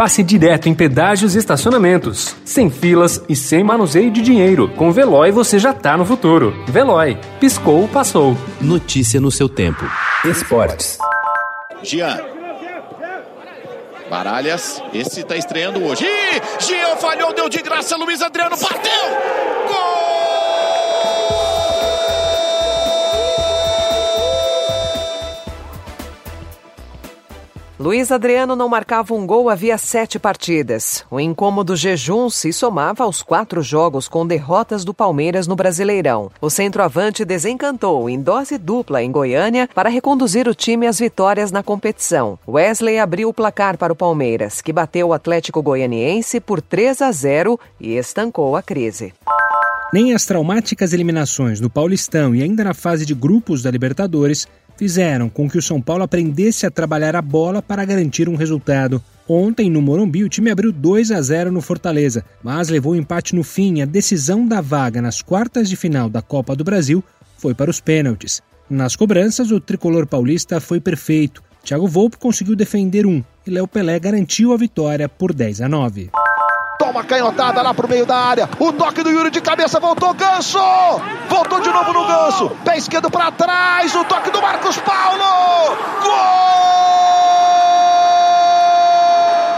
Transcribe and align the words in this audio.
passe 0.00 0.22
direto 0.22 0.66
em 0.66 0.74
pedágios 0.74 1.34
e 1.34 1.38
estacionamentos. 1.38 2.34
Sem 2.42 2.70
filas 2.70 3.22
e 3.28 3.36
sem 3.36 3.62
manuseio 3.62 4.10
de 4.10 4.22
dinheiro. 4.22 4.66
Com 4.70 4.90
Veloy 4.90 5.30
você 5.30 5.58
já 5.58 5.74
tá 5.74 5.94
no 5.94 6.06
futuro. 6.06 6.54
Veloy. 6.66 7.18
Piscou, 7.38 7.86
passou. 7.86 8.34
Notícia 8.62 9.20
no 9.20 9.30
seu 9.30 9.46
tempo. 9.46 9.84
Esportes. 10.24 10.96
Jean. 11.82 12.18
Baralhas, 14.08 14.82
esse 14.94 15.22
tá 15.22 15.36
estreando 15.36 15.84
hoje. 15.84 16.06
Ih, 16.06 16.40
Jean 16.60 16.96
falhou, 16.96 17.34
deu 17.34 17.50
de 17.50 17.60
graça, 17.60 17.94
Luiz 17.94 18.22
Adriano 18.22 18.56
bateu! 18.56 19.69
Luiz 27.80 28.12
Adriano 28.12 28.54
não 28.54 28.68
marcava 28.68 29.14
um 29.14 29.26
gol 29.26 29.48
havia 29.48 29.78
sete 29.78 30.18
partidas. 30.18 31.02
O 31.10 31.18
incômodo 31.18 31.74
jejum 31.74 32.28
se 32.28 32.52
somava 32.52 33.04
aos 33.04 33.22
quatro 33.22 33.62
jogos 33.62 34.06
com 34.06 34.26
derrotas 34.26 34.84
do 34.84 34.92
Palmeiras 34.92 35.46
no 35.46 35.56
Brasileirão. 35.56 36.30
O 36.42 36.50
centroavante 36.50 37.24
desencantou 37.24 38.10
em 38.10 38.20
dose 38.20 38.58
dupla 38.58 39.02
em 39.02 39.10
Goiânia 39.10 39.66
para 39.74 39.88
reconduzir 39.88 40.46
o 40.46 40.54
time 40.54 40.86
às 40.86 40.98
vitórias 40.98 41.50
na 41.50 41.62
competição. 41.62 42.38
Wesley 42.46 42.98
abriu 42.98 43.30
o 43.30 43.34
placar 43.34 43.78
para 43.78 43.94
o 43.94 43.96
Palmeiras, 43.96 44.60
que 44.60 44.74
bateu 44.74 45.08
o 45.08 45.14
Atlético 45.14 45.62
Goianiense 45.62 46.38
por 46.38 46.60
3 46.60 47.00
a 47.00 47.10
0 47.10 47.58
e 47.80 47.96
estancou 47.96 48.56
a 48.56 48.62
crise. 48.62 49.14
Nem 49.92 50.14
as 50.14 50.24
traumáticas 50.24 50.92
eliminações 50.92 51.60
no 51.60 51.68
Paulistão 51.68 52.32
e 52.32 52.42
ainda 52.44 52.62
na 52.62 52.72
fase 52.72 53.04
de 53.04 53.12
grupos 53.12 53.60
da 53.60 53.72
Libertadores 53.72 54.46
fizeram 54.76 55.28
com 55.28 55.50
que 55.50 55.58
o 55.58 55.62
São 55.62 55.82
Paulo 55.82 56.04
aprendesse 56.04 56.64
a 56.64 56.70
trabalhar 56.70 57.16
a 57.16 57.22
bola 57.22 57.60
para 57.60 57.84
garantir 57.84 58.28
um 58.28 58.36
resultado. 58.36 59.02
Ontem, 59.28 59.68
no 59.68 59.82
Morumbi, 59.82 60.22
o 60.22 60.28
time 60.28 60.48
abriu 60.48 60.70
2 60.70 61.10
a 61.10 61.20
0 61.20 61.50
no 61.50 61.60
Fortaleza, 61.60 62.24
mas 62.40 62.68
levou 62.68 62.92
o 62.92 62.96
empate 62.96 63.34
no 63.34 63.42
fim. 63.42 63.82
A 63.82 63.84
decisão 63.84 64.46
da 64.46 64.60
vaga 64.60 65.02
nas 65.02 65.22
quartas 65.22 65.68
de 65.68 65.74
final 65.74 66.08
da 66.08 66.22
Copa 66.22 66.54
do 66.54 66.62
Brasil 66.62 67.02
foi 67.36 67.52
para 67.52 67.70
os 67.70 67.80
pênaltis. 67.80 68.40
Nas 68.70 68.94
cobranças, 68.94 69.50
o 69.50 69.58
tricolor 69.58 70.06
paulista 70.06 70.60
foi 70.60 70.80
perfeito. 70.80 71.42
Thiago 71.64 71.88
Volpe 71.88 72.16
conseguiu 72.16 72.54
defender 72.54 73.06
um 73.06 73.24
e 73.44 73.50
Léo 73.50 73.66
Pelé 73.66 73.98
garantiu 73.98 74.52
a 74.52 74.56
vitória 74.56 75.08
por 75.08 75.34
10 75.34 75.62
a 75.62 75.68
9. 75.68 76.10
Toma 76.90 77.04
canhotada 77.04 77.62
lá 77.62 77.72
pro 77.72 77.88
meio 77.88 78.04
da 78.04 78.16
área. 78.16 78.50
O 78.58 78.72
toque 78.72 79.00
do 79.04 79.10
Yuri 79.10 79.30
de 79.30 79.40
cabeça 79.40 79.78
voltou 79.78 80.12
Ganso! 80.12 80.58
Voltou 81.28 81.60
de 81.60 81.68
novo 81.68 81.92
no 81.92 82.04
Ganso. 82.04 82.50
Pé 82.64 82.78
esquerdo 82.78 83.08
para 83.08 83.30
trás. 83.30 83.94
O 83.94 84.02
toque 84.02 84.28
do 84.28 84.42
Marcos 84.42 84.76
Paulo! 84.78 85.22
Gol! 86.02 86.10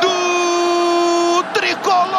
Do 0.02 1.42
tricolor! 1.54 2.12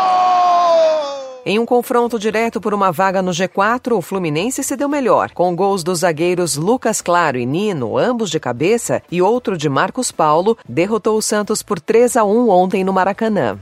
Em 1.45 1.59
um 1.59 1.66
confronto 1.67 2.17
direto 2.17 2.59
por 2.59 2.73
uma 2.73 2.92
vaga 2.92 3.22
no 3.22 3.30
G4, 3.30 3.95
o 3.95 4.02
Fluminense 4.02 4.64
se 4.64 4.75
deu 4.75 4.89
melhor, 4.89 5.30
com 5.30 5.55
gols 5.55 5.83
dos 5.83 6.00
zagueiros 6.00 6.55
Lucas 6.58 7.02
Claro 7.02 7.38
e 7.38 7.45
Nino, 7.45 8.00
ambos 8.00 8.31
de 8.31 8.39
cabeça, 8.39 9.03
e 9.11 9.22
outro 9.22 9.55
de 9.55 9.70
Marcos 9.70 10.11
Paulo, 10.11 10.58
derrotou 10.67 11.16
o 11.16 11.22
Santos 11.22 11.61
por 11.61 11.80
3 11.80 12.17
a 12.17 12.23
1 12.23 12.50
ontem 12.50 12.83
no 12.83 12.92
Maracanã. 12.92 13.59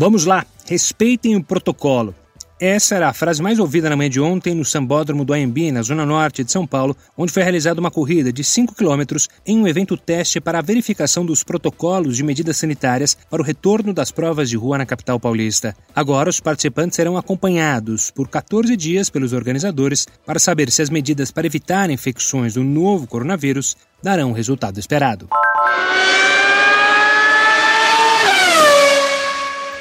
Vamos 0.00 0.24
lá, 0.24 0.46
respeitem 0.64 1.34
o 1.34 1.42
protocolo. 1.42 2.14
Essa 2.60 2.94
era 2.94 3.08
a 3.08 3.12
frase 3.12 3.42
mais 3.42 3.58
ouvida 3.58 3.90
na 3.90 3.96
manhã 3.96 4.08
de 4.08 4.20
ontem 4.20 4.54
no 4.54 4.64
Sambódromo 4.64 5.24
do 5.24 5.32
AMB, 5.32 5.72
na 5.72 5.82
zona 5.82 6.06
norte 6.06 6.44
de 6.44 6.52
São 6.52 6.64
Paulo, 6.64 6.96
onde 7.16 7.32
foi 7.32 7.42
realizada 7.42 7.80
uma 7.80 7.90
corrida 7.90 8.32
de 8.32 8.44
5 8.44 8.76
quilômetros 8.76 9.28
em 9.44 9.58
um 9.58 9.66
evento 9.66 9.96
teste 9.96 10.40
para 10.40 10.60
a 10.60 10.62
verificação 10.62 11.26
dos 11.26 11.42
protocolos 11.42 12.16
de 12.16 12.22
medidas 12.22 12.56
sanitárias 12.56 13.16
para 13.28 13.42
o 13.42 13.44
retorno 13.44 13.92
das 13.92 14.12
provas 14.12 14.48
de 14.48 14.56
rua 14.56 14.78
na 14.78 14.86
capital 14.86 15.18
paulista. 15.18 15.74
Agora, 15.92 16.30
os 16.30 16.38
participantes 16.38 16.94
serão 16.94 17.16
acompanhados 17.16 18.12
por 18.12 18.28
14 18.28 18.76
dias 18.76 19.10
pelos 19.10 19.32
organizadores 19.32 20.06
para 20.24 20.38
saber 20.38 20.70
se 20.70 20.80
as 20.80 20.90
medidas 20.90 21.32
para 21.32 21.46
evitar 21.46 21.90
infecções 21.90 22.54
do 22.54 22.62
novo 22.62 23.08
coronavírus 23.08 23.76
darão 24.00 24.30
o 24.30 24.34
resultado 24.34 24.78
esperado. 24.78 25.28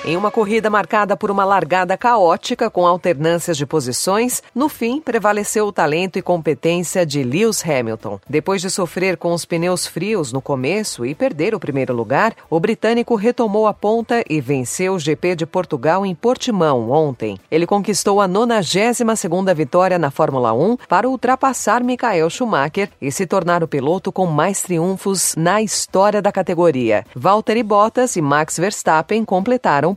Em 0.08 0.16
uma 0.16 0.32
corrida 0.32 0.70
marcada 0.70 1.18
por 1.18 1.30
uma 1.30 1.44
largada 1.44 1.98
caótica 1.98 2.70
com 2.70 2.88
alternâncias 2.88 3.58
de 3.58 3.66
posições, 3.66 4.42
no 4.56 4.70
fim 4.70 5.02
prevaleceu 5.02 5.68
o 5.68 5.72
talento 5.74 6.18
e 6.18 6.22
competência 6.22 7.06
de 7.06 7.22
Lewis 7.24 7.62
Hamilton. 7.62 8.18
Depois 8.26 8.62
de 8.62 8.70
sofrer 8.70 9.18
com 9.18 9.34
os 9.34 9.44
pneus 9.44 9.86
frios 9.86 10.32
no 10.32 10.42
começo 10.42 11.06
e 11.06 11.14
perder 11.14 11.54
o 11.54 11.60
primeiro 11.60 11.94
lugar, 11.94 12.34
o 12.50 12.58
britânico 12.58 13.16
retomou 13.16 13.68
a 13.68 13.74
ponta 13.74 14.24
e 14.30 14.40
venceu 14.40 14.94
o 14.94 15.00
GP 15.00 15.36
de 15.36 15.46
Portugal 15.46 16.06
em 16.06 16.16
Portimão 16.16 16.90
ontem. 16.90 17.38
Ele 17.52 17.68
conquistou 17.68 18.22
a 18.22 18.30
92ª 18.30 19.54
vitória 19.54 20.00
na 20.00 20.10
Fórmula 20.10 20.54
1 20.54 20.78
para 20.88 21.10
ultrapassar 21.10 21.84
Michael 21.84 22.30
Schumacher 22.30 22.90
e 23.02 23.12
se 23.12 23.26
tornar 23.28 23.62
o 23.62 23.68
piloto 23.68 24.10
com 24.14 24.26
mais 24.26 24.62
triunfos 24.62 25.36
na 25.36 25.62
história 25.62 26.22
da 26.22 26.32
categoria. 26.32 27.04
Valtteri 27.14 27.62
Bottas 27.62 28.16
e 28.16 28.22
Max 28.22 28.58
Verstappen 28.58 29.26
completaram 29.26 29.97